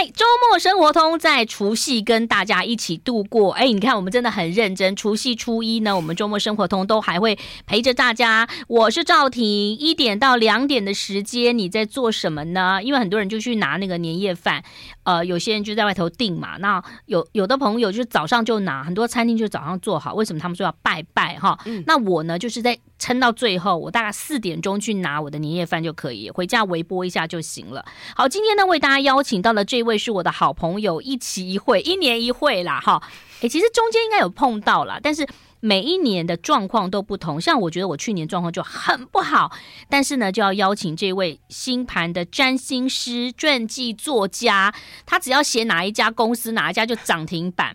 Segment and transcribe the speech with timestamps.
[0.00, 3.52] 来，周末生活通在除夕跟大家一起度过。
[3.52, 4.96] 哎，你看我们真的很认真。
[4.96, 8.48] 除夕初一呢，我们周末生活通都还会陪着大家。
[8.66, 12.80] 我是赵婷，一点到两点的时间你在做什么呢？
[12.82, 14.64] 因为很多人就去拿那个年夜饭，
[15.02, 16.56] 呃，有些人就在外头订嘛。
[16.56, 20.14] 那有有的朋友就是早上就拿，很多餐厅就早上做好。
[20.14, 21.58] 为什么他们说要拜拜哈？
[21.66, 27.84] 嗯，那我呢，就是在撑到最后，我大概四点钟去拿我的年夜饭就可以，回家微波一下就行了。
[28.16, 33.02] 好，今天呢，为大家邀请到了这位是我的好朋友，一期一会，一年一会啦，哈。
[33.40, 35.26] 诶，其实中间应该有碰到啦，但是
[35.60, 37.40] 每一年的状况都不同。
[37.40, 39.50] 像我觉得我去年状况就很不好，
[39.88, 44.74] 但是呢，就要邀请这位星盘的占星师、传记作家，
[45.06, 47.74] 他只要写哪一家公司，哪一家就涨停板。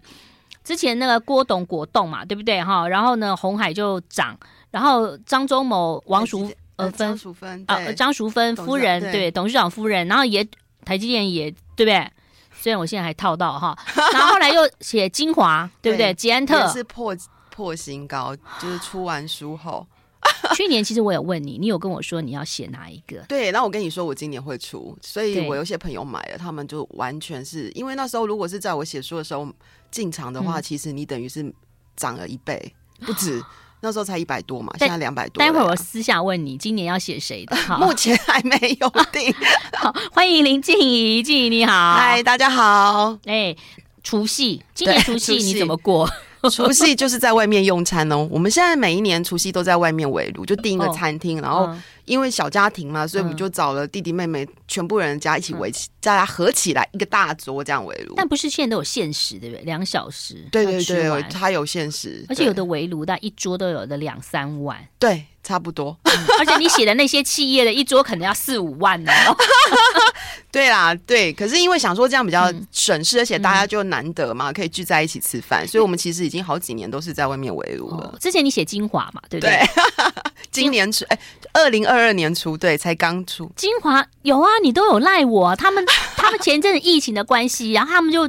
[0.63, 2.87] 之前那个郭董果冻嘛，对不对哈？
[2.87, 4.37] 然后呢，红海就涨，
[4.71, 10.47] 然后张忠谋、王淑呃芬、张淑芬啊，张淑芬夫人对，对董事长夫人，然后也
[10.83, 12.11] 台积电也对不对？
[12.57, 13.77] 虽然我现在还套到哈，
[14.13, 16.13] 然后后来又写精华， 对不对？
[16.13, 17.15] 捷安特是破
[17.49, 19.85] 破新高，就是出完书后。
[20.55, 23.21] 去年其实我有问你，你有跟我说你要写哪一个？
[23.27, 29.47] 对，然后我跟你说我今年会出，所以我有些朋友买了，他们就完全是因为那时候如果是在我写书的时候
[29.91, 31.53] 进场的话，嗯、其实你等于是
[31.95, 33.43] 涨了一倍不止。
[33.85, 35.39] 那时候才一百多嘛，现在两百多。
[35.39, 37.55] 待会儿我私下问你，今年要写谁的？
[37.77, 39.31] 目前还没有定。
[39.77, 43.15] 好，欢迎林静怡，静怡你好，嗨，大家好。
[43.25, 43.55] 哎，
[44.03, 46.09] 除夕，今年除夕你怎么过？
[46.51, 48.27] 除夕就是在外面用餐哦。
[48.31, 51.69] 我们现在每一年除夕都在外面围炉，就订一个餐厅，然后。
[52.05, 58.15] 因为小家庭嘛，所以我们就找了弟弟妹妹，全部人家一起围起，大家合起来一个大桌这样围炉。
[58.17, 59.63] 但不是现在都有限时，对不对？
[59.63, 60.47] 两小时。
[60.51, 64.77] 对对对，它有限时，而且有的围炉但一桌都有的两三万。
[64.97, 65.97] 对，差不多。
[66.39, 69.11] 而且你写的那些企业的一桌可能要四五万呢。
[70.51, 71.33] 对啦，对。
[71.33, 78.17] 可是因为想说这样比较省事，而且大家就难得嘛，可以聚在一起吃饭，所以我们其实已经好几年都是在外面围炉了。
[78.21, 79.59] 之前你写精华嘛，对不对？
[80.51, 81.19] 今年出哎，
[81.51, 83.51] 二零二二年初，对，才刚出。
[83.57, 85.55] 精华有啊，你都有赖我。
[85.55, 85.85] 他们
[86.15, 88.27] 他们前阵子疫情的关系，然后他们就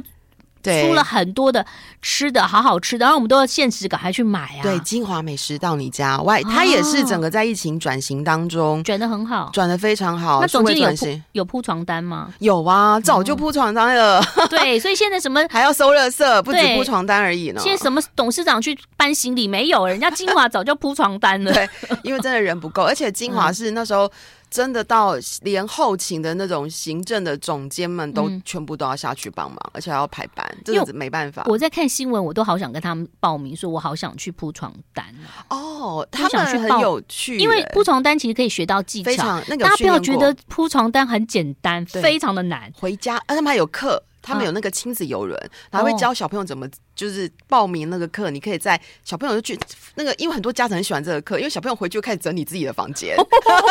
[0.63, 1.65] 出了很多的
[2.01, 4.61] 吃的，好好吃的，然后我们都要限时赶快去买啊。
[4.61, 10.41] 对，精华美食到你家，外，他也是整个在疫情转型当中转的很好，转的非常好。
[10.41, 12.33] 那总经理有铺有铺床单吗？
[12.39, 14.21] 有啊，早就铺床单了。
[14.49, 17.61] 对，所以现在什么 还要收热色，不止铺床单而已呢。
[17.63, 19.87] 现在什么董事长去搬行李没有？
[19.87, 21.53] 人家精华早就铺床单了。
[21.53, 21.69] 对，
[22.03, 24.11] 因为真的人不够，而且精华是那时候。
[24.49, 31.43] 真的到连后勤的那种行政的总监们都全部都要下去帮忙，嗯、而且还要排班，这样子没办法。
[31.47, 35.05] 我在看新闻，我都好想跟他们报名，说我好想去铺床单
[35.49, 39.41] 哦，他们很有趣，因为铺床单其实可以学到技巧。
[39.47, 42.71] 那个大家不要觉得铺床单很简单，非常的难。
[42.79, 44.01] 回家，啊，他们还有课。
[44.27, 48.29] 他们有那个亲子游轮，然后会教小朋友怎么就是报名那个课。
[48.29, 49.57] 你可以在小朋友就去
[49.95, 53.15] 那个，因为很多家长很喜欢这个课，因为小朋友回去就开始整理自己的房间，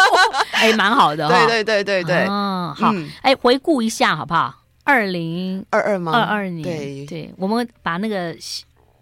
[0.53, 1.29] 哎，蛮好的。
[1.29, 4.63] 对对对对对，嗯，好，哎，回顾一下好不好？
[4.85, 6.13] 二零二二吗？
[6.13, 8.35] 二二年，对对，我们把那个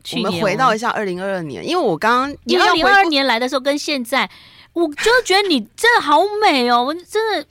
[0.02, 4.28] 去年我们回到一下二零二二年，因为我刚刚你二零二二年来的时候跟现在，
[4.72, 7.46] 我就觉得你真的好美哦，我真的。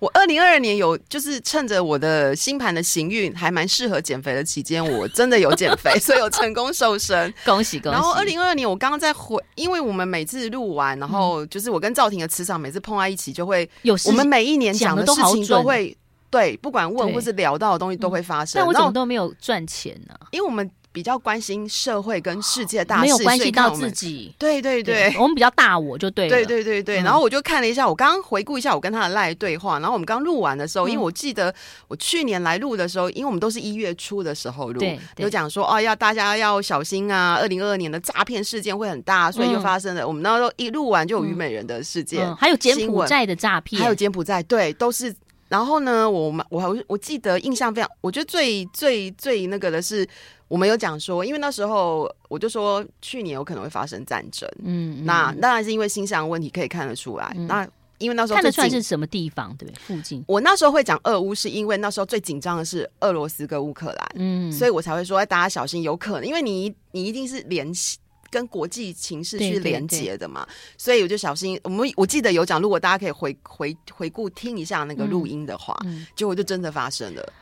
[0.00, 7.94] 我二零二二年有就是趁着我的星盘的行运还蛮适合减肥的期间，我真的有减肥， 所以有成功瘦身，恭喜恭喜！
[7.94, 15.96] 然后二零二二年我刚刚在回，因为我们每次录完，然后就是我跟赵婷的磁场每次碰在一起，就会有我们每一年讲的事情都会
[16.30, 18.58] 对，不管问或是聊到的东西都会发生。
[18.58, 20.14] 但我怎么都没有赚钱呢？
[20.30, 20.68] 因为我们。
[20.92, 24.34] 比较关心社会跟世界大事，没有关系到自己。
[24.38, 26.30] 对对对，我们比较大我就对了。
[26.30, 31.54] 对对对对，然后我就看了一下，我刚刚回顾一下我跟他的赖对话，然后我们刚录完的时候，因为我记得
[31.88, 34.80] 我去年来录的时候，因为我们都是一月初的时候录，
[35.16, 40.06] 有讲说哦，要大家要小心啊，二零二二年的诈骗事件会很大，所以就发生了。
[40.06, 45.14] 我们那时候一录完就有虞美人的事件，还有柬埔寨的诈骗，还有柬埔寨，对，都是。
[45.48, 50.08] 然后呢，我们我还我记得印象非常，我觉得最最最那个的是，
[50.50, 57.32] 我们有讲说，因为那时候我就说去年有可能会发生战争，嗯，那当然是因为星象问题可以看得出来。
[57.36, 57.64] 嗯、那
[57.98, 59.80] 因为那时候看得出来是什么地方，对不对？
[59.80, 60.24] 附近。
[60.26, 67.98] 我那时候会讲俄乌，是因为那时候最紧张的是俄罗斯跟乌克兰，嗯，所以我才会说大家小心，有可能，因为你你一定是联系。
[68.32, 70.46] 跟国际情势去连接的嘛，
[70.78, 71.60] 所以我就小心。
[71.64, 77.32] 我们我记得有讲，如果大家可以回回回顾听一下那个录音的话，嗯，结果就真的发生了。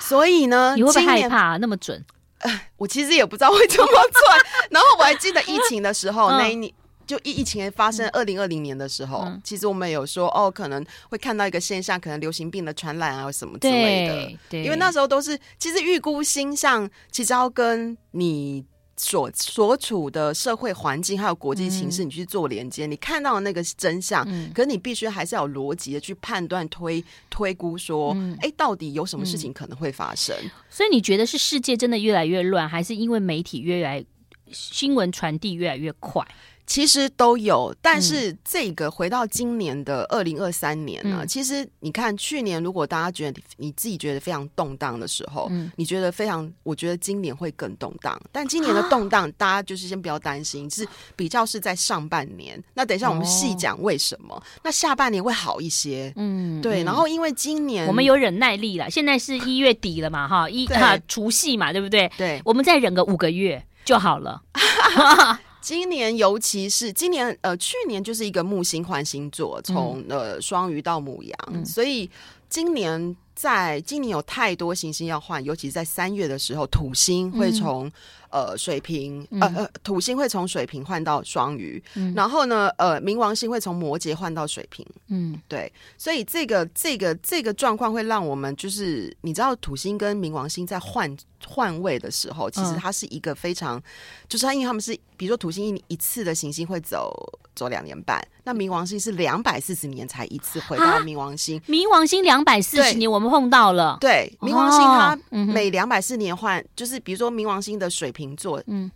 [0.00, 2.02] 所以呢，你会不会害怕那么准？
[2.38, 4.38] 呃， 我其实也不知道会这么赚。
[4.70, 6.72] 然后我还记得疫情的时候， 那一年
[7.06, 14.14] 就疫疫情发生二零二零年的时候，嗯、其实我们有说哦，可能会看到一个现象，可能流行病的传染啊什么之类的。
[14.14, 18.64] 对，对因为那时候都是其实预估星象，其实要跟你。
[18.98, 28.10] 所所处的社会环境还有国际形势，你去做连接，嗯、你看到的那个真相，嗯、可是你必须还是要有逻辑的去判断、推推估，说，
[28.40, 30.36] 哎、嗯，到底有什么事情可能会发生？
[30.68, 34.04] 所以你觉得是世界真的越来越乱，还是因为媒体越来
[34.50, 36.26] 新闻传递越来越快？
[36.68, 48.20] 其实都有，但是这个回到今年的二零二三年呢，嗯、其实你看去年，如果大家觉得你自己觉得非常动荡的时候，嗯、你觉得非常，我觉得今年会更动荡。
[48.30, 50.86] 但今年的动荡，大家就是先不要担心，是
[51.16, 52.62] 比较是在上半年。
[52.74, 54.34] 那等一下我们细讲为什么。
[54.34, 56.84] 哦、那下半年会好一些，嗯，对。
[56.84, 62.12] 然后因为今年我们有忍耐力了，现在是一月底了嘛，哈，一哈除夕嘛，对不对？
[62.18, 64.42] 对，我们再忍个五个月就好了。
[65.60, 72.08] 今年，尤其是今年，呃，去年就是一个木星换星座，从呃双鱼到母羊，嗯、所以
[72.48, 77.86] 今年在今年有太多行星要换，尤其是在三月的时候，土星会从。
[77.86, 77.92] 嗯
[78.30, 93.82] 呃，水瓶，呃呃，土星会从水瓶换到双鱼，嗯、然后呢，呃，冥王星会从摩羯换到水瓶，嗯，对，所以这个这个这个状况会让我们就是，你知道，土星跟冥王星在换换位的时候，其实它是一个非常，嗯、
[94.28, 97.16] 就是它因为他们是，比如说土星一一次的行星会走
[97.58, 108.12] 走两年半，那冥王星是两百四十年才一次回到冥王星，冥王星两百四十年我们碰到了，对，冥王星它每两百四年换，就是比如说冥王星的水。
[108.18, 108.90] 瓶座，嗯，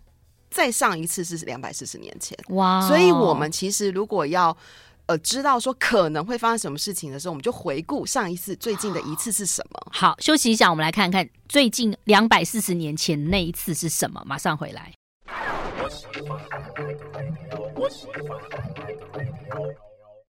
[0.49, 2.85] 再上一次是两百四十年前，哇！
[2.85, 4.57] 所以我们其实如果要
[5.05, 9.79] 呃知道说可能会发生什么事情的时候，我们就回顾上一次最近的一次是什么。
[9.93, 14.21] 好，休息一下，我们来看看最近两百四十年前那一次是什么。
[14.25, 14.91] 马上回来。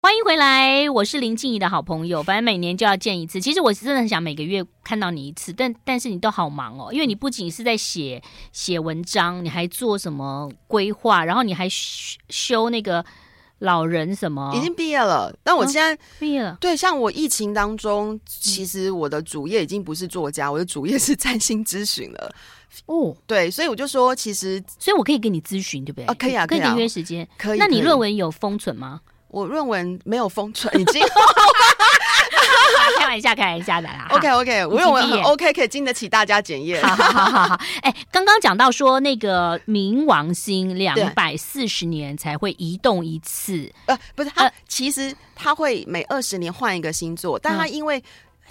[0.00, 2.22] 欢迎回来，我是林静怡的好朋友。
[2.22, 3.40] 反正每年就要见一次。
[3.40, 8.20] 其实我是真的很想每个月看到你一次，但但是你都好忙哦，因为你不仅是在写
[8.52, 13.04] 写文章，你还做什么规划，然后你还修那个
[13.60, 14.52] 老人什么。
[14.54, 16.56] 已经毕业了，但我现在、哦、毕业了。
[16.60, 22.34] 对，像我疫情当中，其实我的主业已经不是作家，我的主业是占星咨询了。
[22.86, 26.04] 哦，对，所以我就说，其实，所以我可以给你咨询，对不对？
[26.04, 27.26] 啊，可以啊，可以啊，约时间。
[27.38, 27.58] 可以。
[27.58, 29.00] 那你论文有封存吗？
[29.28, 31.02] 我论文没有封存，已经
[32.98, 34.08] 开玩笑，开玩笑的啦。
[34.10, 36.82] OK OK，我论文很 OK，可以经得起大家检验。
[36.82, 48.02] 好好好好， 哎，刚刚讲到说那个冥王星两百四十年才会移动一次，呃，不是，它其实它会每二十年换一个星座，但它因为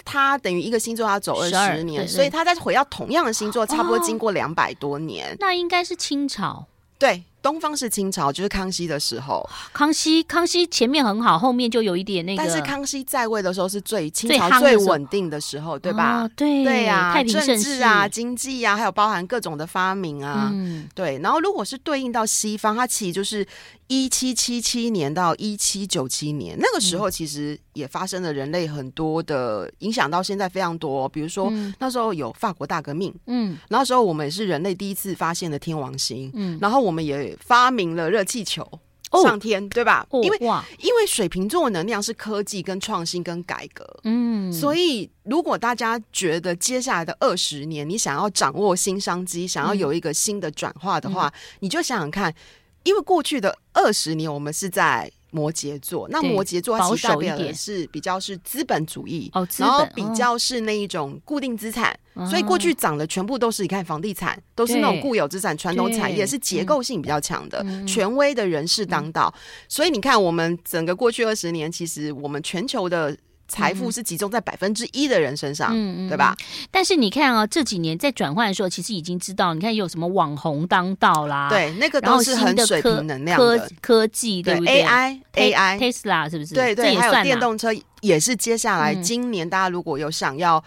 [0.04, 5.36] 他等于一个星座要走二十年，所以他再回到同样的星座，差不多经过两百多年。
[5.40, 6.64] 那应该是清朝，
[6.98, 7.24] 对。
[7.46, 9.48] 东方是清朝，就是康熙的时候。
[9.72, 12.42] 康熙，康熙前面很好，后面就有一点那个。
[12.42, 16.24] 但是康熙在位的时候是最清朝最稳定的时候，对吧？
[16.24, 21.20] 哦、对对呀、啊，太平，政治啊，经济啊，还有包含各种的发明啊，嗯、对。
[21.22, 23.46] 然后如果是对应到西方，它其实就是
[23.86, 31.08] 一七七七年到一七九七年，那个时候其实也发生了人类很多的影响，到现在非常多。
[31.08, 37.35] 比如说、嗯、那时候有法国大革命，嗯，那时候我们也是人类第一次发现的天王星，嗯，然后我们也。
[37.40, 38.68] 发明了热气球
[39.22, 40.06] 上天，哦、对吧？
[40.22, 52.34] 因为哇，因为水瓶座能量是科技跟创新跟改革，嗯，所以如果大家觉得接下来的二十年你想要掌握新商机，想要有一个新的转化的话，嗯、你就想想看，
[52.82, 55.10] 因为过去的二十年我们是在。
[55.36, 73.14] 摩羯座，那摩羯座其实代表的是比较是资本主义，哦、然后比较是那一种固定资产，哦、所以过去涨的全部都是你看房地产，都是那种固有资产、传统产业，是结构性比较强的，嗯、权威的人士当道，嗯、所以你看我们整个过去二十年，其实我们全球的。
[73.48, 76.36] 财富是集中在百分之一的人身上，嗯、对吧？
[76.70, 86.54] 但是你看啊，这几年在转换的时候，其实已经知道，你看有什么网红当道啦，对，那个都是很水平能量的科科技，对不对？AI AI Tesla 是不是？
[86.54, 90.62] 对对，还有电动车也是接下来今年大家如果有想要。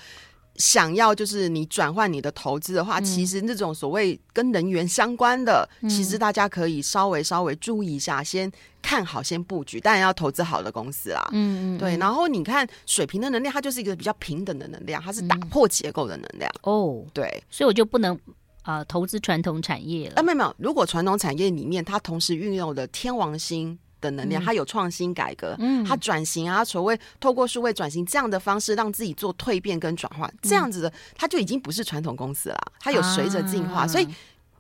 [0.60, 8.52] 想要就是你转换你的投资的话，嗯、其实那种所谓跟能源相关的，嗯、其实大家可以稍微稍微注意一下，先
[8.82, 11.28] 看好，先布局，当然要投资好的公司啦。
[11.32, 11.98] 嗯嗯，对。
[11.98, 16.52] 然后你看水平的能量，它就是一个比较平等的能量，它是打破结构的能量。
[16.64, 18.14] 嗯、哦，对，所以我就不能
[18.62, 20.16] 啊、呃、投资传统产业了。
[20.18, 23.80] 啊，没有没有，如果传统产业里面它同时运用的天王星。
[24.02, 34.08] 的能量，它有创新改革，嗯，它转型啊，所谓透过数位转型这样的方式，让自己做蜕变跟转换，这样子的，它就已经不是传统公司了，它有随着进化，啊、所以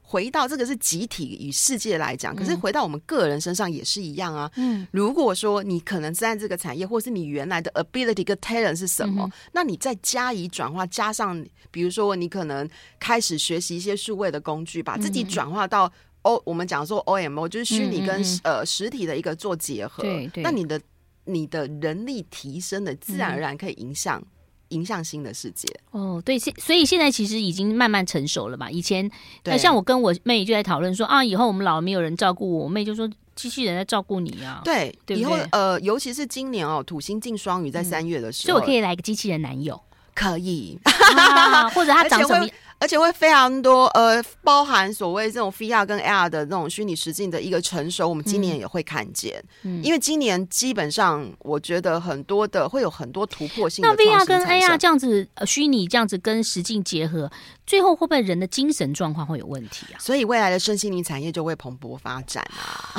[0.01, 4.49] 回到这个是集体与世界来讲，可是回到我们个人身上也是一样啊。
[4.55, 12.67] 嗯，如果说你可能在这个产业，或是你原来的 ability 跟 talent 是什么，嗯、那你再加以转化，加上比如说你可能
[12.99, 15.91] 开始学习一些数位的工具，把自己转化到
[16.23, 20.03] O，我们讲说 OMO 就是虚拟跟嗯嗯嗯呃实体的一个做结合。
[20.03, 20.79] 对对，那你的
[21.25, 24.21] 你的人力提升的，自然而然可以影响。
[24.69, 28.69] 迎向新的世界哦，对，现所以现在其实已经慢慢成熟了嘛。
[28.69, 29.09] 以前，
[29.45, 34.61] 那像我跟我妹就在讨论说啊，以后我们老了没有人照顾我，我妹就说机器人在照顾你啊。
[34.63, 39.81] 对，对对以后呃，尤其是今年哦，土星进双鱼在三月的时候，嗯，所以我可以来个机器人男友，
[40.13, 42.47] 可以，啊，或者他长什么？
[42.79, 49.43] 而且会非常多，呃，包含所谓这种 VR 跟 AR 的那种虚拟实境的一个成熟，我们今年也会看见。
[49.63, 53.89] 嗯，因为今年基本上，我觉得很多的会有很多突破性的。
[53.89, 57.29] 那 VR 跟 AR 这样子，呃，虚拟这样子跟实境结合，
[57.67, 59.99] 最后会不会人的精神状况会有问题啊？
[59.99, 62.95] 所以未来的身心灵产业就会蓬勃发展啊。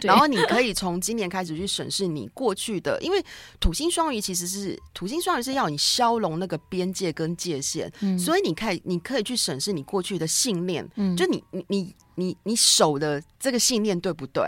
[0.00, 3.24] 对 然后你可以从今年开始去审视你过去的，因为
[3.60, 9.11] 土星双鱼其实是土星双鱼是要你消融那个边界跟界限，嗯，所以你看你可以。
[9.12, 14.42] 可以去审视你过去的信念，嗯，就你你你你你守的这个信念对不对？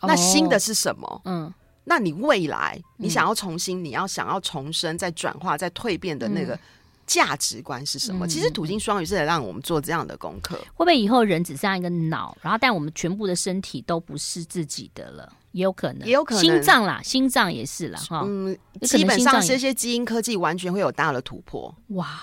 [0.00, 1.22] 哦、那新的是什么？
[1.24, 1.52] 嗯，
[1.82, 6.56] 那你未来你想要重新，嗯、你要想要重生、再转化、再蜕变的那个
[7.04, 8.24] 价值观是什么？
[8.24, 10.56] 嗯、其实土星双鱼是在让我们做这样的功课。
[10.74, 15.32] 会不会以后人只剩下一个脑，然后但我们全部的身体都不是自己的了？
[15.52, 17.98] 也有可能，也有可能心脏啦，心脏也是啦。
[18.08, 18.22] 哈。
[18.24, 21.74] 嗯，基本上这些基因科技完全会有大的突破。
[21.88, 22.20] 哇！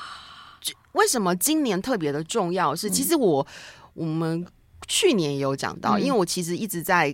[0.93, 2.75] 为什么今年特别的重要？
[2.75, 3.45] 是其实我、
[3.95, 4.45] 嗯、我们
[4.87, 7.13] 去年也有讲到，嗯、因为我其实一直在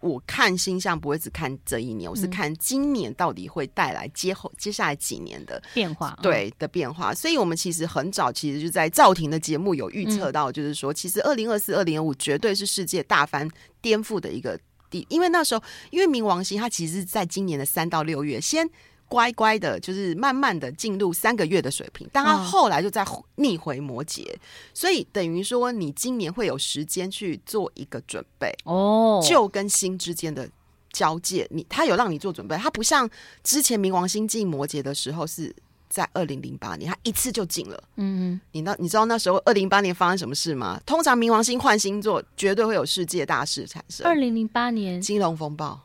[0.00, 7.14] 我看星象，不会只看这一年，嗯、我是看今年到底会带来接后接下来几年的变化，对、嗯、的变化。
[7.14, 13.48] 所以我们其实很早，其实就在赵婷的节目有预测到，就是说，嗯、其实二零二四、二零二五绝对是世界大翻
[13.80, 14.58] 颠覆的一个
[14.90, 18.68] 地，因为那时候，因为冥王星它其实是在今年的三到六月先。
[19.12, 24.38] 乖乖的，就是慢慢的进入三个月的水平，但他后来就在逆回摩羯，哦、
[24.72, 30.48] 所以等于说你今年会有时间去做一个准备哦，旧跟新之间的
[30.94, 33.06] 交界，你他有让你做准备，他不像
[33.44, 35.54] 之前冥王星进摩羯的时候是
[35.90, 40.80] 在二零零八年，他一次就进了，嗯，你那你知道那时候二零零八年发生什么事吗？
[40.86, 44.06] 通常冥王星换星座，绝对会有世界大事产生。
[44.06, 45.78] 二零零八年金融风暴。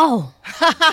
[0.00, 0.32] 哦，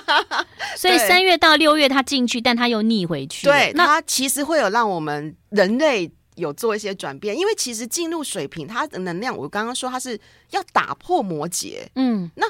[0.75, 3.45] 所以三月到六月他进去，但他又逆回去。
[3.45, 10.19] 对，那他其实会有让我们人类有做一些转变，因为其实进入水平，它的能量，我刚刚说它是
[10.51, 11.79] 要打破摩羯。
[11.95, 12.45] 嗯，那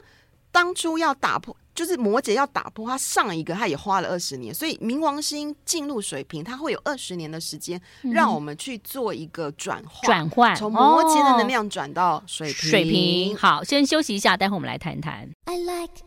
[0.58, 1.56] 当初要打破。
[1.76, 12.70] 就是摩羯要打破他上一个，他也花了二十年，所以冥王星进入水瓶，它会有二十年的时间，让我们去做一个转换，转换从摩羯的能量转到水瓶。
[12.72, 15.30] 水瓶，好，先休息一下，待会我们来谈谈。
[15.46, 16.02] I like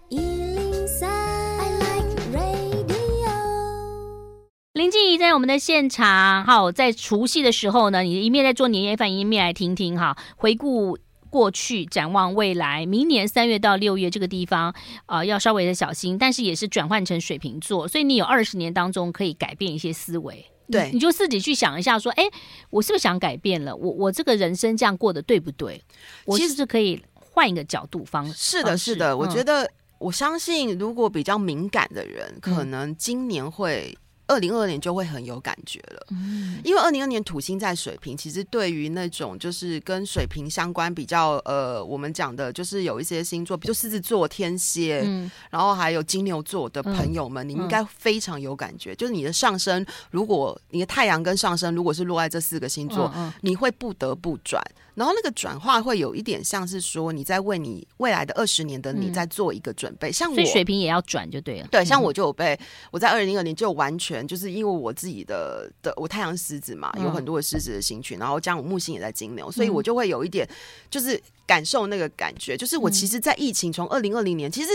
[4.72, 10.98] 林静怡在我们的现场，好，在除夕的时候呢，你一面在做年夜饭，一面来听听哈，回顾。
[11.30, 14.74] 过去展望未来，明年三月到六月这个地方
[15.06, 20.44] 啊、呃，要稍微的小心，但是也是转换成水瓶座，所以你有二十年当中可以改变一些思维。
[20.70, 22.24] 对，你就自己去想一下，说，哎，
[22.70, 23.74] 我是不是想改变了？
[23.74, 25.82] 我我这个人生这样过得对不对？
[26.24, 28.58] 我其实是可以换一个角度方式。
[28.58, 33.96] 是的，是的，嗯、我觉得我相信，如果比较敏感的人，可能今年会。
[34.30, 48.92] 二零二二年就会很有感觉了，嗯，因为二零二二年土星在水瓶，其实对于那种就是跟水瓶相关比较，呃，我们讲的就是有一些星座，比如狮子座、天蝎，嗯，然后还有金牛座的朋友们，嗯，你们应该非常有感觉。
[48.92, 54.62] 嗯，就是你的上升，如果你的太阳跟上升如果是落在这四个星座，嗯，你会不得不转。
[55.00, 61.68] 然后那个转化会有一点像是说你在为你未来的二十年的你在做一个准备，嗯、像我所以水平也要转就对了。
[61.68, 62.58] 对，像我就有被
[62.90, 70.46] 我在二零零二年就完全就是因为我自己的的我太阳狮子嘛，有很多的狮子的星群，嗯、然后加上我木星也在金牛，所以我就会有一点
[70.90, 74.68] 就是感受那个感觉，就是我其实，在疫情从二零二零年，其实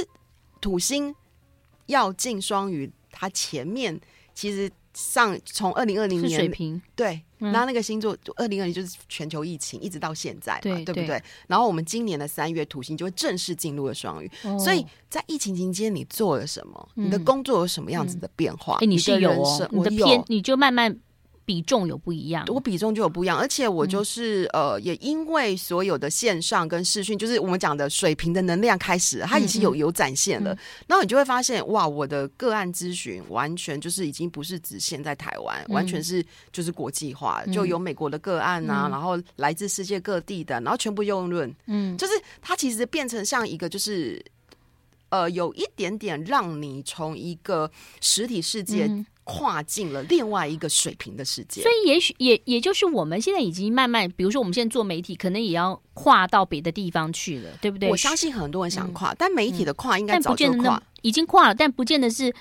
[0.60, 1.14] 土星
[1.86, 4.02] 要进双鱼，它前面
[4.34, 4.72] 其实。
[4.96, 6.82] 上从二零二零年水平。
[6.96, 11.22] 对，然后那个星座二零二零就是全球疫情一直到现在嘛，对，对不对？
[11.48, 16.90] 然后我们今年的三月土星就会正式进入了双鱼，哦、所以在疫情期间你做了什么？
[16.96, 18.78] 嗯、你的工作有什么样子的变化？
[18.82, 20.98] 哎，你是有哦，你的偏你就慢慢
[21.46, 30.56] 比重有不一样，我比重就有不一样，而且我就是、嗯、呃，也因为所有的线上跟视讯，就是我们讲的水平的能量开始，它已经有有展现了，嗯。
[30.56, 44.20] 嗯、然后你就会发现，哇，我的个案咨询完全就是已经不是只限在台湾，嗯、完全是就是国际化，嗯、就有美国的个案啊，嗯、然后来自世界各地的，然后全部用论，嗯，就是它其实变成像一个就是
[45.10, 47.70] 呃，有一点点让你从一个
[48.02, 48.90] 实体世界。
[49.26, 57.90] 嗯跨进了另外一个水平的世界，所以也许也也就是我们现在已经慢慢，比如说我们现在做媒体，可能也要跨到别的地方去了，对不对？
[57.90, 62.32] 我相信很多人想跨，嗯、但媒体的跨应该早就跨，已经跨了，但不见得是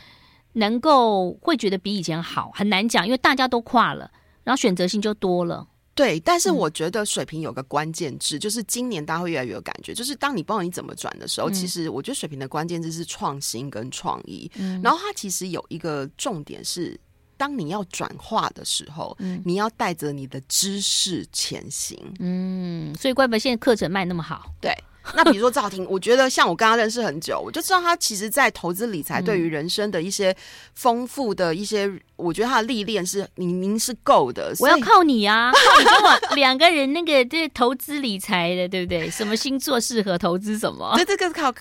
[0.53, 4.11] 能够会觉得比以前好，很难讲，因为大家都跨了，
[4.45, 5.67] 然后选择性就多了。
[5.95, 14.51] 对，但是我觉得水平有个关键字，嗯、就是今年大家会越来越有感觉，就是当你不知道你怎么转的时候，嗯、其实我觉得水平的关键字是创新跟创意。
[14.57, 16.99] 嗯、然后它其实有一个重点是，
[17.37, 21.99] 当你要转化的时候，嗯、你要带着你的知识前行。
[22.19, 24.53] 嗯，所以怪不得现在课程卖那么好。
[24.61, 24.73] 对。
[25.15, 30.35] 那比如说赵婷，我觉得像我跟他认识很久，我就知道他其实，在投资理财对于人生的一些
[30.75, 34.55] 丰富的一些，嗯、我觉得他的历练是明明是够的。
[34.61, 39.11] 我要靠你啊，靠你跟我两个人那个对投资理财的，对不对？
[39.11, 40.95] 什么星座适合投资什么？
[40.97, 41.55] 对，这个靠。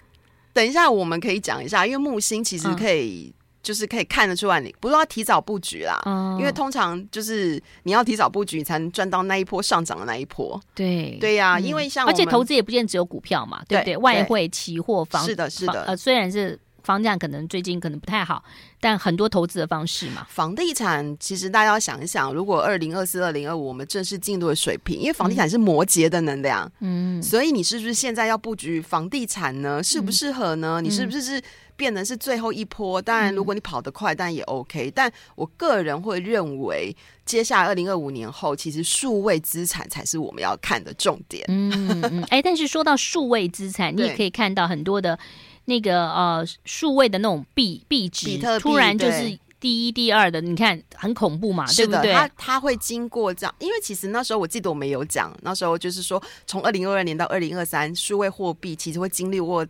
[0.53, 3.33] 等一下我们可以讲一下，因为木星其实可以。
[3.63, 10.59] 嗯就是可以看得出来，你不是要提早布局啦，嗯、因为通常就是你要提早布局，你才能赚到那一波上涨的那一波。
[10.75, 13.93] 对对呀、啊，嗯、因为像而且投资也不见只有股票嘛，对不对？
[13.93, 15.83] 对外汇、期货、房是的，是的。
[15.83, 18.43] 呃，虽然是房价可能最近可能不太好，
[18.81, 20.27] 但很多投资的方式嘛。
[20.29, 29.81] 房地产其实大家要想一想，如果二零二四、二零二五我们正式进入的水平，因为房地产是摩羯的能量，嗯，所以你是不是现在要布局房地产呢？
[29.81, 30.81] 适不适合呢？
[30.81, 31.41] 嗯、你是不是是？
[31.75, 34.91] 变成是最后一波，当然如果你跑得快，当然也 OK。
[34.93, 41.43] 但我个人会认为，接下来二零二五年后，其实数位资产才是我们要看的重点。
[41.47, 45.17] 嗯嗯，哎，但是说到数位资产， 你也可以看到很多的
[45.65, 52.13] 那个呃数位的那种币币值，突然就是第一、第二的，你看很恐怖嘛，是的，对不对？
[52.13, 59.65] 它它会经过这样，因为其实那时候我记得我们有讲，那时候就是说，从二零二二年到二零二三，数位货币其实会经历过。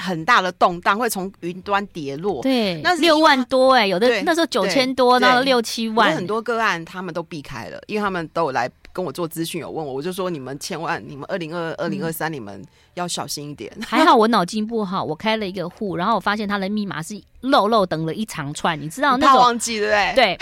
[0.00, 13.70] 很大的动荡会从云端跌落，对，那六万多哎、欸，有的那时候九千多，到六七万，很多个案他们都避开了，因为他们都有来跟我做咨询，有问我，我就说你们千万，你们二零二二零二三，你们要小心一点。
[13.84, 20.14] 还好我脑筋不好，我开了一个户，然后我发现他的密码是漏漏等了一长串，你知道那种，忘记对不对？
[20.14, 20.38] 对。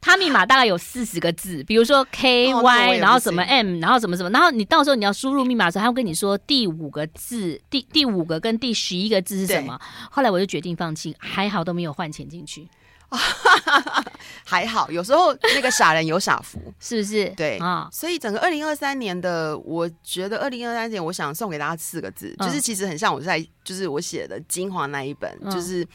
[0.00, 9.78] 他密码大概有四十个字，比如说 K Y，然后什么 M，然后什么什么，然后你到时候你要输入密码的时候，他会跟你说第五个字，第第五个跟第十一个字是什么。
[10.10, 12.66] 后来我就决定放弃，还好都没有换钱进去，
[14.44, 14.90] 还好。
[14.90, 17.28] 有时候那个傻人有傻福， 是不是？
[17.36, 25.86] 对啊，所以整个二零二三年的，我觉得二零二三年，我想送给大家四个字，嗯、就是其实很像我在，就是我写的精华那一本，嗯、就是。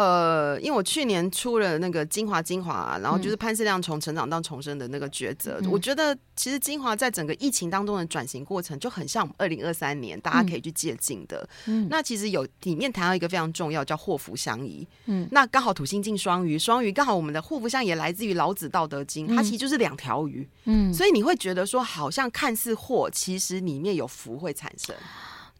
[0.00, 5.58] 呃，因为我去年出了那个精华精华，然后就是潘思亮从成长到重生的那个抉择。
[5.60, 11.46] 嗯、我觉得其实精华在整个疫情当中的转型过程就很像我们二零二三年大家可以去借鉴的。
[11.66, 14.88] 嗯，那其实有里面谈到一个非常重要叫祸福相依。
[15.04, 20.48] 嗯，那刚好土星进双鱼，双鱼刚好我们的祸福相也来自于老子道德经，它其实就是两条鱼。
[20.64, 24.96] 嗯，所以你会觉得说好像看似祸，其实里面有福会产生。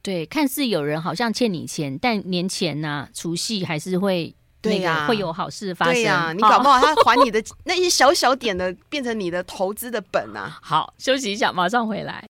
[0.02, 5.94] 对，看似有人好像欠你钱，但年前呐、啊，除夕还是会对呀，会有好事发生。
[5.94, 10.58] 对呀、啊，你搞不好 他还你的那些小小点的，变成你的投资的本啊。
[10.62, 12.24] 好，休息一下，马上回来。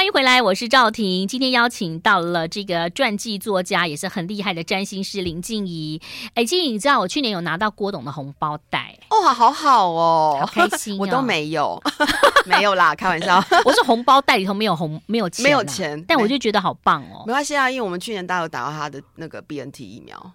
[0.00, 1.28] 欢迎回来，我是赵婷。
[1.28, 6.00] 今天邀请到了这个传记作家，也是很厉害的占星师林静怡。
[6.32, 10.96] 哎，静怡，你知道我去年有拿到郭董的红包袋哦，好好哦，好开心、哦。
[11.04, 11.78] 我都没有，
[12.48, 13.44] 没有啦，开玩笑。
[13.62, 17.22] 我是红包袋里头没有红，没有钱，没有钱，但我就觉得好棒哦。
[17.26, 20.32] 没关系啊，因为我们去年大家有打到他的那个 BNT 疫苗，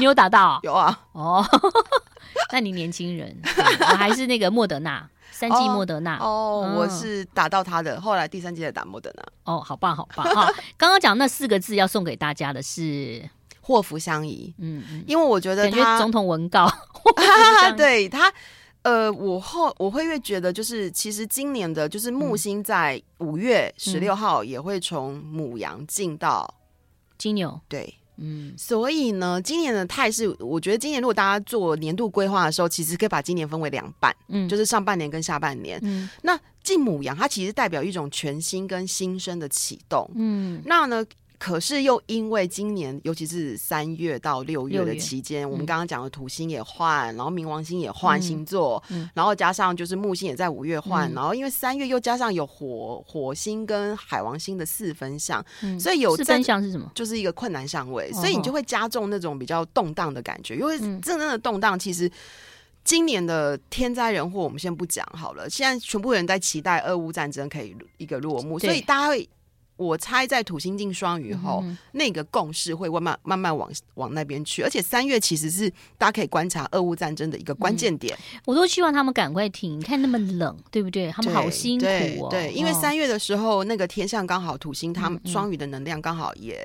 [0.00, 0.58] 你有打到？
[0.64, 0.98] 有啊。
[1.12, 1.46] 哦，
[2.52, 3.40] 那你年轻人，
[3.82, 5.08] 我还是那个莫德纳。
[5.36, 6.16] 三剂莫德纳。
[6.16, 9.22] 哦，嗯、我是打到他的，后来第三季才打莫德纳。
[9.44, 10.50] 哦，好棒好棒哈！
[10.78, 13.28] 刚刚讲那四个字要送给大家的是？
[13.60, 16.70] 祸福相依，嗯嗯，因为我觉得他总统文告，
[17.76, 18.32] 对他
[18.82, 26.48] 呃，我后我会越觉得就是其实今年的就是木星在五月十六号也会从母羊进到
[27.18, 27.92] 金牛，对。
[28.18, 35.78] 嗯，所以呢，今年的态势，我觉得今年如果大家做年度规划的时候，其实可以把今年分为两半，嗯，就是上半年跟下半年。
[35.82, 40.10] 嗯，那继母羊，它其实代表一种全新跟新生的启动。
[40.14, 41.04] 嗯，那呢，
[41.38, 56.90] 可是又因为今年，尤其是三月到六月的期间，我们刚刚讲的土星也换，然后冥王星也换星座，嗯、然后加上就是木星也在五月换，嗯、然后因为三月又加上有火火星跟海王星的四分相，嗯、所以有四分相是什么？
[56.94, 60.56] 就是一个困难相位，所以你就会加重那种比较动荡的感觉。
[60.56, 62.10] 因为真正的动荡，其实
[62.82, 69.28] 今年的天灾人祸我们先不讲好了，现在全部人在期待俄乌战争可以一个落幕，所以大家会。
[69.76, 78.16] 我猜在土星进双鱼后，嗯、那个共识会慢慢慢慢往往那边去，而且三月其实是大家可以观察俄乌战争的一个关键点。
[78.32, 81.12] 嗯、我都希望他们赶快停，你看那么冷，对不对？
[81.12, 82.28] 他们好辛苦哦。
[82.30, 86.58] 对，对，因为三月的时候，哦、那个天象刚好土星，他们双鱼的能量刚好也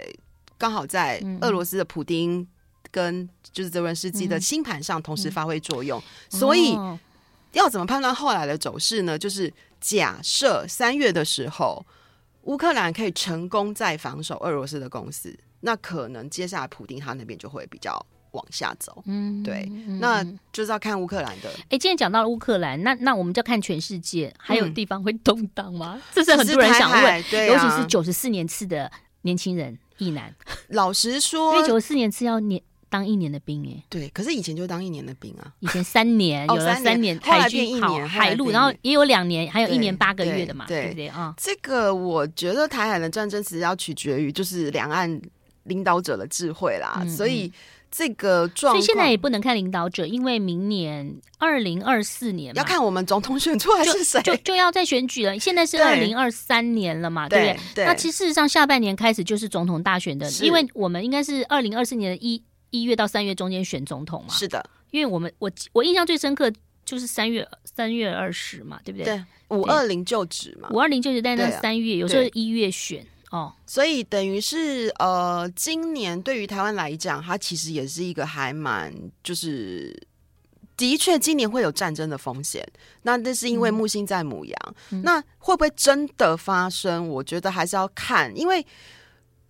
[0.57, 2.47] 刚好在俄罗斯的普丁
[2.91, 6.77] 跟就是泽伦斯基的星盘上同时发挥作用，嗯、所以
[7.51, 9.19] 要怎么判断后来的走势呢？
[9.19, 11.85] 就是假设三月的时候。
[12.43, 19.03] 乌克兰可以成功再防守俄罗斯的公司，那可能接下来普丁他那边就会比较往下走。
[19.05, 21.49] 嗯，对，嗯、那就是要看乌克兰的。
[21.49, 25.95] 哎、欸，今天讲到了乌克兰，那那我们就要看全世界还有地方会动荡吗？
[25.97, 30.33] 嗯、这是很多人想问，对啊、尤其是九十四年次的年轻人一男。
[30.69, 32.61] 老实说，因为九十四年次要年。
[32.91, 41.07] 当一年的兵哎，对，可是以前就当一年的兵啊，以前三年有了三年，海军一年海陆，然后也有两年，还有一年八个月的嘛，对不对？
[41.07, 41.33] 啊？
[41.37, 45.21] 这个我觉得台海的战争其实要取决于就是两岸
[45.63, 47.49] 领导者的智慧啦，所以
[47.89, 55.39] 这个状，所以现在也不能看领导者，因为明年二零二四年要看我们总统选出来是谁，就就要再选举了。
[55.39, 57.85] 现在是二零二三年了嘛，对不对？
[57.85, 62.43] 那其实事实上下半年开始就是总统大选的，因为我们应该是二零二四年的一。
[62.71, 64.33] 一月到三月中间选总统嘛？
[64.33, 66.51] 是的，因为我们我我印象最深刻
[66.83, 69.05] 就是三月三月二十嘛，对不对？
[69.05, 79.95] 对，五二零就职嘛，五二零就职，但是三月有时候一月选哦，所以等于是呃，今年对于台湾来讲，它其实也是一个还蛮就是
[80.75, 82.65] 的确，今年会有战争的风险。
[83.03, 87.07] 那那是因为木星在母羊，嗯、那会不会真的发生？
[87.07, 88.65] 我觉得还是要看，因为。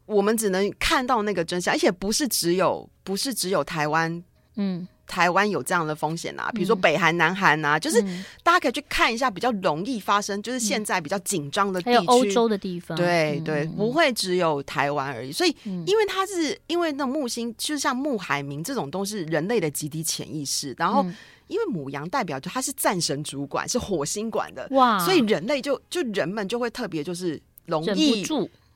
[0.07, 4.23] 我们只能看到那个真相，而且不是只有不是只有台湾，
[4.55, 8.01] 嗯，台湾有这样的风险啊，比如说北韩、南韩啊，就是
[8.43, 15.31] 大家可以去看一下比较容易发生，就是现在比较紧张的地欧洲的地方，对对，不会只有台湾而已。
[15.31, 21.05] 所以，因为它是因为那木星，就像木海明这种都是人类的集体潜意识，然后
[21.47, 28.23] 因为母羊代表着它是战神主管，是火星管的，哇，所以人类就就人们就会特别就是容易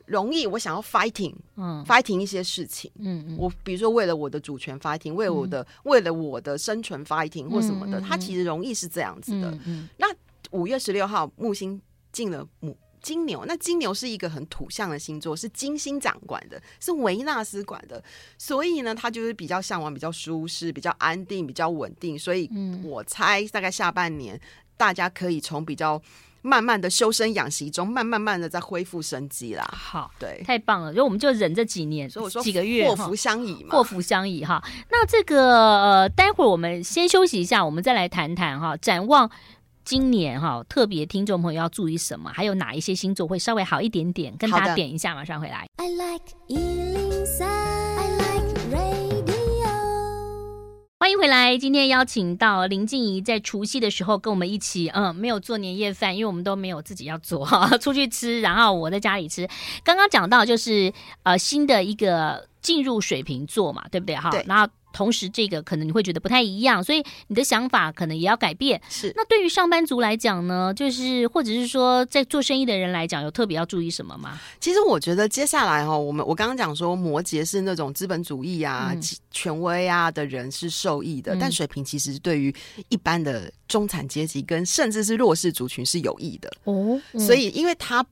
[0.05, 9.51] 容易，我想要 fighting，嗯，fighting 一些事情，嗯嗯，我比如说为了我的主权 fighting，为我的为了我的生存 fighting 或什么的，它其实容易是这样子的。
[9.65, 10.07] 嗯，那
[10.51, 18.03] 五月十六号木星进了母金牛，那金牛是一个很土象的星座，是金星掌管的，是维纳斯管的，
[18.37, 22.17] 所以呢，它就是比较向往比较舒适、比较安定、比较稳定。
[22.17, 22.49] 所以
[22.83, 24.39] 我猜大概下半年
[24.77, 26.01] 大家可以从比较。
[26.45, 29.67] 慢慢的修身养息中，慢慢慢的在恢复生机啦。
[29.73, 34.63] 好，对，太棒了，所以我们就忍这几年，所以我说几个月，祸福相倚嘛，祸福相倚哈。
[34.91, 39.29] 那这个呃，待会儿我们先休息一下，我们再来谈谈哈，展望
[39.83, 45.67] 今年哈，特别听众朋友要注意什么，还有哪一些星座会稍微好一点点，跟大家点一下，马上回来。
[45.77, 47.74] I like
[51.05, 51.55] 欢迎回来！
[51.55, 59.47] 今天邀请到林静怡，在除夕的时候跟我们一起，嗯，没有做年夜饭，因为我们都没有自己要做，哈， 出去吃，然后我在家里吃。
[59.83, 60.91] 刚刚讲到就是
[61.21, 64.15] 呃新的一个进入水瓶座嘛，对不对？
[64.15, 64.67] 哈，对，然后。
[64.95, 68.81] 同时，这个可能你会觉得不太一样，所以你的想法可能也要改变。
[68.87, 74.39] 是，那对于上班族来讲呢，就是或者是说在做生意的人来讲，有特别要注意什么吗？
[74.61, 82.55] 其实我觉得接下来哈，我们我刚刚讲说摩羯是那种资本主义啊、嗯、权威啊的人是受益的，嗯、但水瓶其实对于
[82.87, 86.97] 一般的中产阶级跟甚至是弱势族群是有益的哦。
[87.11, 88.05] 嗯、所以，因为他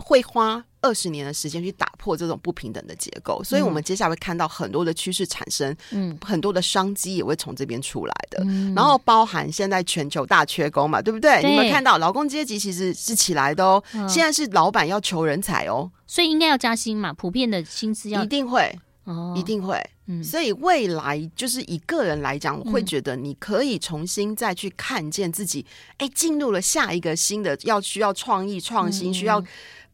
[0.00, 0.64] 会花。
[0.80, 8.42] 二十年的时间去打破这种不平等的结构，所以我们接下来会看到很多的趋势产生，嗯，很多的商机也会从这边出来的。
[8.44, 11.42] 嗯、然后包含现在全球大缺工嘛，对不对？
[11.42, 19.84] 对，你们看到劳工阶级其实是起来的哦，嗯、现在是老板要求人才哦，所以应该要加薪嘛，普遍的薪资要一定会哦，一定会。
[20.06, 25.66] 嗯，所以未来就是以个人来讲，我会觉得你可以重新再去看见自己，
[25.98, 29.42] 哎、嗯，进入了下一个新的要需要创意创新、嗯、需要。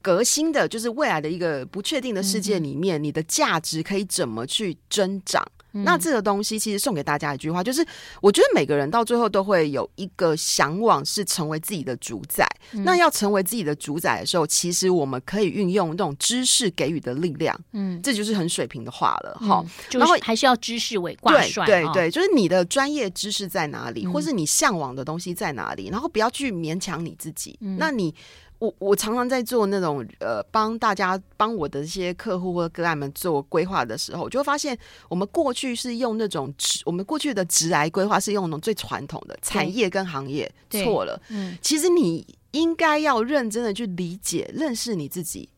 [0.05, 5.43] 革新的就是未来的一个不确定的世界里面，嗯、你的价值可以怎么去增长？
[5.73, 7.85] 嗯、那这个东西其实送给大家一句话，就是
[8.21, 12.47] 我觉得每个人到最后都会有一个向往，是成为自己的主宰。
[12.73, 17.59] 嗯、那要成为自己的主宰的时候，其实我们可以运用那种知识给予的力量。
[17.73, 19.37] 嗯，这就是很水平的话了。
[19.41, 21.65] 哈、嗯，然后还是要知识为挂帅。
[21.67, 27.59] 对对对，就是你的专业知识在哪里，嗯、或是你向往的东西在哪里，然后不要去勉强你自己。
[27.63, 28.15] 嗯、那你。
[28.59, 41.21] 我我常常在做那种呃，帮大家帮我的一些客户或个案们做规划的时候，就会发现我们过去是用那种直，我们过去的直来规划是用那种最传统的产业跟行业，错了。
[41.29, 45.49] 嗯，其实你应该要认真的去理解、认识你自己。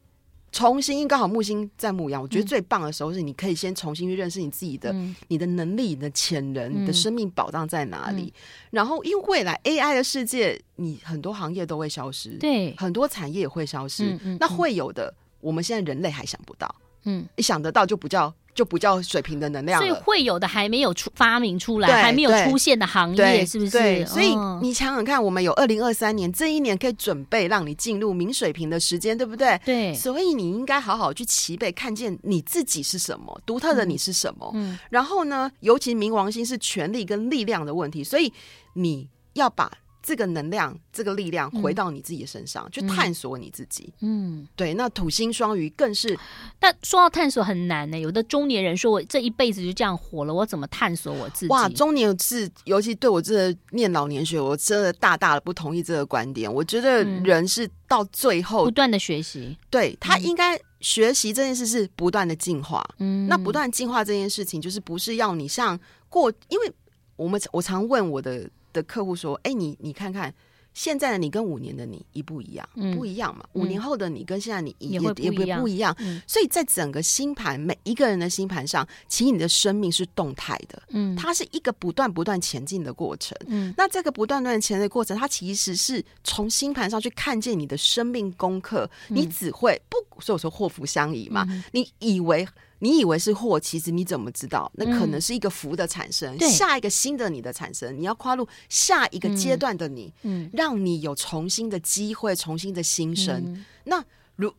[0.52, 8.32] 重新，刚好木星在牧羊，我觉得最棒的时候是你可以先重新去认识你自己的、嗯、你的能力、你的潜能、嗯、你的生命宝藏在哪里。
[8.34, 14.18] 嗯、然后，因为未来 AI 的世界，你很多行业都会消失，对，很多产业也会消失。
[14.40, 16.74] 那会有的，我们现在人类还想不到。
[17.04, 18.32] 嗯，一想得到就不叫。
[18.56, 23.70] 就不叫水平的能量，所以会有的还没有出发明出来，还没有出现的行业，是不是？
[23.70, 29.60] 对，所以你想想看，我们有二零二三年这一年可以准备让你进入明水平的时间，对不对？
[29.64, 34.50] 对，所以你应该好好去齐备，看见你自己是什么，独特的你是什么。
[34.54, 38.32] 嗯，然后呢，尤其冥王星是权力跟力量的问题，所以
[38.72, 39.70] 你要把。
[40.06, 43.92] 这个能量，这个力量回到你自己的身上，嗯、去探索你自己。
[44.02, 44.72] 嗯，对。
[44.74, 46.16] 那土星双鱼更是，
[46.60, 48.00] 但说到探索很难呢、欸。
[48.00, 56.52] 有的中年人说：“我这一辈子就这样活了，我怎么探索我自己？”哇，中年是尤其对我这念老年学，我真的大大的不同意这个观点。
[56.54, 62.88] 我觉得人是到最后、嗯、不断的学习，对他应该学习这件事是不断的进化。
[62.98, 65.76] 嗯，那不断进化这件事情，就是不是要你像
[66.08, 66.72] 过，因为
[67.16, 68.48] 我们我常问我的。
[68.76, 70.32] 的客户说：“哎，你你看看，
[70.74, 72.68] 现在的你跟五年的你一不一样？
[72.74, 73.42] 嗯、不一样嘛？
[73.54, 75.96] 五年后的你跟现在你也也也不不一样。
[76.00, 83.34] 嗯、所以在整个星盘每一个人的星盘上，其实你的生命是动态的，嗯，它是一个不断不断前进的过程。
[83.46, 88.88] 嗯，那这个不断不断前进的过程，它其实是从星盘上去看见你的生命功课。
[89.08, 91.46] 嗯、你只会不，所以我说祸福相依嘛。
[91.48, 92.46] 嗯、你以为。”
[92.80, 94.70] 你以为是祸，其实你怎么知道？
[94.74, 97.98] 那可能是一个福的产生，嗯、下一个新的你的产生。
[97.98, 103.34] 你要跨入下一个阶段的你，嗯，让你有重新的机会，重新的新生。
[103.46, 104.04] 嗯、那
[104.36, 104.52] 如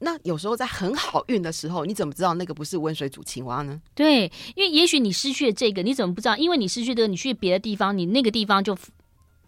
[0.00, 3.80] 那有时候在很好运的时候，你怎么知道那个不是温水煮青蛙呢？
[3.94, 4.24] 对，
[4.56, 6.36] 因为也许你失去了这个，你怎么不知道？
[6.36, 8.76] 因为你失去这个，你去别的地方，你那个地方就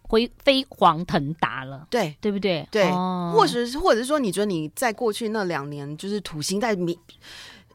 [0.03, 1.85] 会飞黄腾达了。
[1.89, 2.65] 对，对不对？
[2.71, 6.97] 对，哦、或者是或者是说，你觉得你在过去那两年，就是土星在你。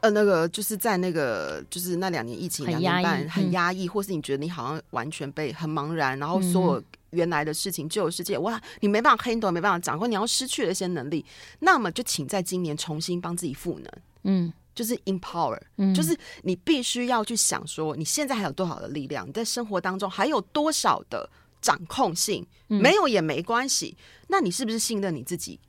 [0.02, 11.24] 呃，那个就是在那个，就是那两年疫情两年半很压抑，嗯、或是你觉得你好像完全被很茫然，然后所有原来的事情、旧的世界，哇，你没办法 handle，没办法掌控，你要失去了一些能力，
[11.60, 13.92] 那么就请在今年重新帮自己赋能，
[14.24, 25.60] 嗯，就是 empower，嗯，就是你必须要去想说，你现在还有多少的力量，你在生活当中还有多少的掌控性，嗯、没有也没关系，那你是不是信任你自己？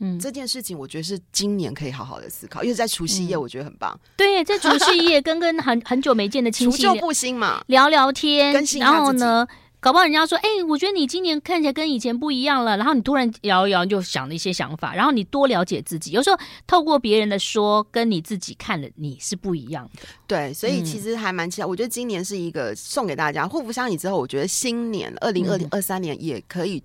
[0.00, 3.92] 嗯，这件事情我觉得是今年可以好好的思考，因为在除夕夜我觉得很棒。
[3.94, 9.46] 嗯、对，在除夕夜跟跟很很久没见的亲戚除旧布新嘛，聊聊天，然后呢，
[9.78, 12.76] 搞不好人家说，哎，我觉得你今年看起来跟以前不一样了。
[12.76, 16.10] 然后你突然摇一摇，就想了一些想法，然后你多了解自己。
[16.10, 20.02] 有时候透过别人的说，跟你自己看了你是不一样的。
[20.26, 21.66] 对，所以其实还蛮期待。
[21.66, 26.82] 嗯、我觉得今年是一个送给大家祸福相依之后，我觉得新年二零二零二三年也可以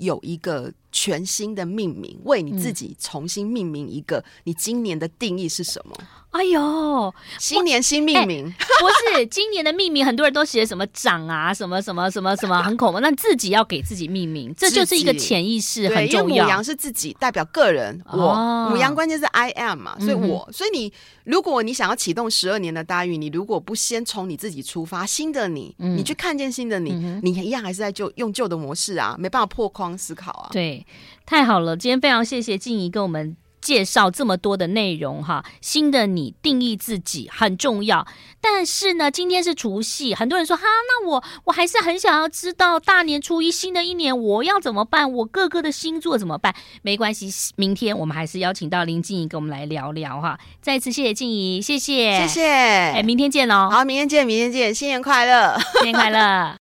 [0.00, 0.72] 有一个。
[0.92, 5.96] 全新的命名，为你自己重新命名一个，你今年的定义是什么？
[6.30, 16.28] 哎呦，新年新命名，欸、不是今年的命名，很多人都写什么长啊，什么什么什么什么很恐怖， 那自己要给自己命名，这就是一个潜意识很重要。
[16.28, 30.48] 因为牡羊是自己代表个人，我、哦、牡羊关键是 I am 嘛，所以我，嗯、所以你如果你想要启动十二年的大运，你如果不先从你自己出发，新的你，嗯、你去看见新的你，嗯、你一样还是在旧用旧的模式啊，没办法破框思考啊。
[30.52, 30.86] 对，
[31.24, 33.36] 太好了，今天非常谢谢静怡跟我们。
[33.60, 38.06] 介绍这么多的内容哈，新的你定义自己很重要。
[38.40, 45.12] 但是呢，今天是除夕，很多人说哈，那我我还是很想要知道大年初一新的一年我要怎么办？
[45.12, 46.54] 我各个的星座怎么办？
[46.80, 50.38] 没关系，明天我们还是邀请到林静怡跟我们来聊聊哈。
[50.62, 52.46] 再次谢谢静怡，谢谢，谢谢。
[52.46, 53.68] 哎， 明天见喽！
[53.70, 56.58] 好， 明天见，明天见，新年快乐，新年快乐。